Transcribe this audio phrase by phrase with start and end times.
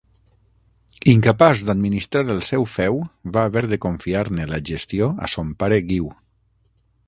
[1.11, 2.97] Incapaç d'administrar el seu feu,
[3.37, 6.13] va haver de confiar-ne la gestió a son pare Guiu.